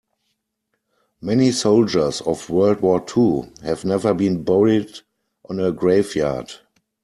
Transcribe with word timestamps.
Many 1.21 1.51
soldiers 1.51 2.21
of 2.21 2.49
world 2.49 2.81
war 2.81 3.01
two 3.05 3.53
have 3.61 3.85
never 3.85 4.15
been 4.15 4.43
buried 4.43 4.89
on 5.47 5.59
a 5.59 5.71
grave 5.71 6.15
yard. 6.15 6.51